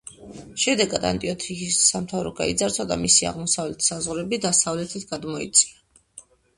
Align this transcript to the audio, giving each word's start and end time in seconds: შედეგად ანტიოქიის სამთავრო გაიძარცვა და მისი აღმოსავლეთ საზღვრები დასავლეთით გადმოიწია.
შედეგად 0.61 1.05
ანტიოქიის 1.09 1.77
სამთავრო 1.91 2.33
გაიძარცვა 2.41 2.87
და 2.95 2.99
მისი 3.05 3.31
აღმოსავლეთ 3.35 3.89
საზღვრები 3.93 4.43
დასავლეთით 4.51 5.11
გადმოიწია. 5.15 6.31